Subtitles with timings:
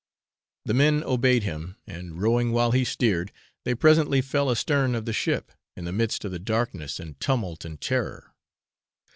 [0.65, 3.31] The men obeyed him, and rowing while he steered,
[3.65, 7.65] they presently fell astern of the ship, in the midst of the darkness and tumult
[7.65, 8.33] and terror.